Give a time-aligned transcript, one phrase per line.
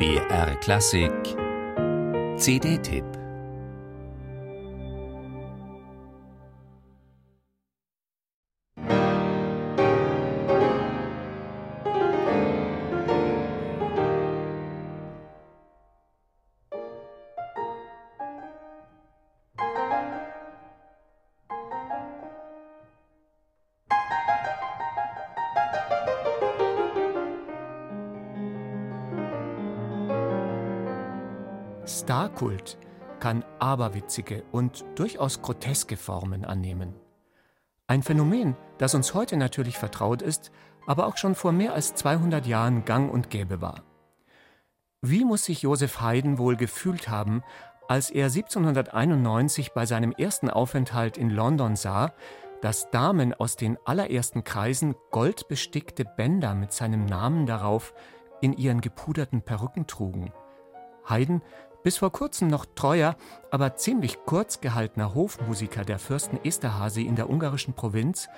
[0.00, 1.36] BR Klassik.
[2.38, 3.19] CD-Tipp
[31.90, 32.78] Starkult
[33.18, 36.94] kann aberwitzige und durchaus groteske Formen annehmen.
[37.86, 40.52] Ein Phänomen, das uns heute natürlich vertraut ist,
[40.86, 43.82] aber auch schon vor mehr als 200 Jahren gang und gäbe war.
[45.02, 47.42] Wie muss sich Josef Haydn wohl gefühlt haben,
[47.88, 52.12] als er 1791 bei seinem ersten Aufenthalt in London sah,
[52.60, 57.94] dass Damen aus den allerersten Kreisen goldbestickte Bänder mit seinem Namen darauf
[58.40, 60.32] in ihren gepuderten Perücken trugen.
[61.08, 61.42] Haydn
[61.82, 63.16] bis vor kurzem noch treuer,
[63.50, 68.28] aber ziemlich kurz gehaltener Hofmusiker der Fürsten Esterhazy in der ungarischen Provinz,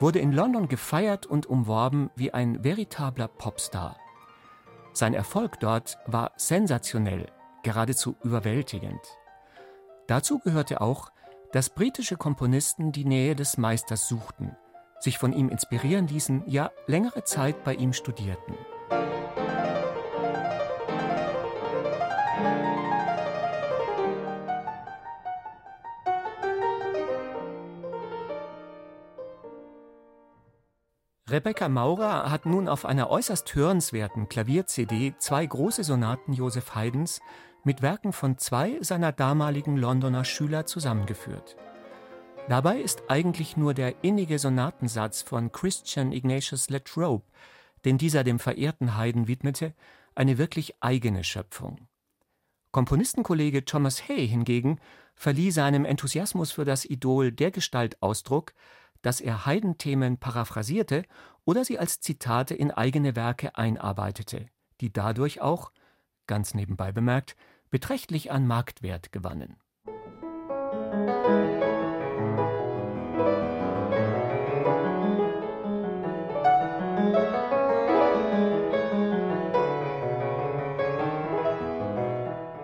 [0.00, 3.96] wurde in London gefeiert und umworben wie ein veritabler Popstar.
[4.92, 7.26] Sein Erfolg dort war sensationell,
[7.62, 9.00] geradezu überwältigend.
[10.06, 11.10] Dazu gehörte auch,
[11.52, 14.56] dass britische Komponisten die Nähe des Meisters suchten,
[14.98, 18.54] sich von ihm inspirieren ließen, ja längere Zeit bei ihm studierten.
[31.30, 37.20] Rebecca Maurer hat nun auf einer äußerst hörenswerten Klavier-CD zwei große Sonaten Joseph Haydns
[37.64, 41.56] mit Werken von zwei seiner damaligen Londoner Schüler zusammengeführt.
[42.50, 47.24] Dabei ist eigentlich nur der innige Sonatensatz von Christian Ignatius Latrobe,
[47.86, 49.72] den dieser dem verehrten Haydn widmete,
[50.14, 51.88] eine wirklich eigene Schöpfung.
[52.70, 54.78] Komponistenkollege Thomas Hay hingegen
[55.14, 58.52] verlieh seinem Enthusiasmus für das Idol dergestalt Ausdruck,
[59.04, 61.04] dass er Haydn-Themen paraphrasierte
[61.44, 64.46] oder sie als Zitate in eigene Werke einarbeitete,
[64.80, 65.72] die dadurch auch,
[66.26, 67.36] ganz nebenbei bemerkt,
[67.68, 69.58] beträchtlich an Marktwert gewannen.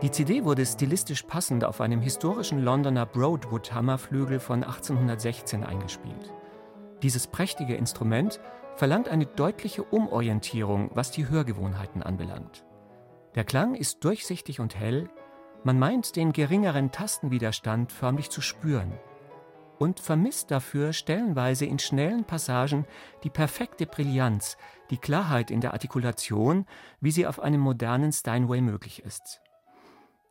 [0.02, 6.32] Die CD wurde stilistisch passend auf einem historischen Londoner Broadwood-Hammerflügel von 1816 eingespielt.
[7.02, 8.40] Dieses prächtige Instrument
[8.76, 12.64] verlangt eine deutliche Umorientierung, was die Hörgewohnheiten anbelangt.
[13.34, 15.10] Der Klang ist durchsichtig und hell,
[15.64, 18.94] man meint den geringeren Tastenwiderstand förmlich zu spüren
[19.78, 22.86] und vermisst dafür stellenweise in schnellen Passagen
[23.22, 24.56] die perfekte Brillanz,
[24.88, 26.64] die Klarheit in der Artikulation,
[27.00, 29.42] wie sie auf einem modernen Steinway möglich ist.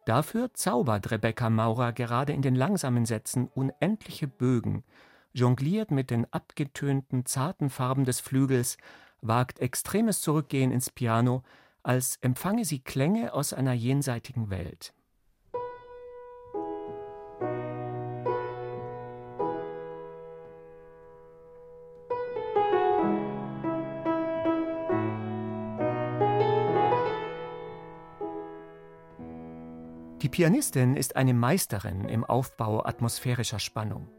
[0.10, 4.84] Dafür zaubert Rebecca Maurer gerade in den langsamen Sätzen unendliche Bögen,
[5.34, 8.78] jongliert mit den abgetönten, zarten Farben des Flügels,
[9.22, 11.44] wagt extremes Zurückgehen ins Piano,
[11.84, 14.96] als empfange sie Klänge aus einer jenseitigen Welt.
[30.22, 34.10] Die Pianistin ist eine Meisterin im Aufbau atmosphärischer Spannung.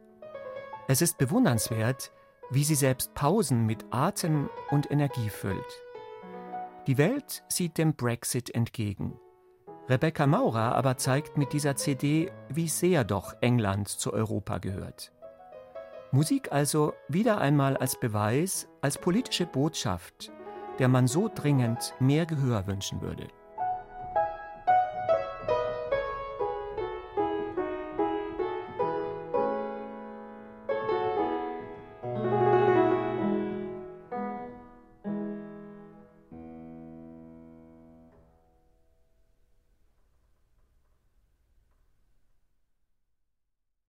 [0.89, 2.11] Es ist bewundernswert,
[2.51, 5.83] wie sie selbst Pausen mit Atem und Energie füllt.
[6.87, 9.21] Die Welt sieht dem Brexit entgegen.
[9.91, 15.13] Rebecca Maurer aber zeigt mit dieser CD, wie sehr doch England zu Europa gehört.
[16.13, 20.33] Musik also wieder einmal als Beweis, als politische Botschaft,
[20.79, 23.29] der man so dringend mehr Gehör wünschen würde.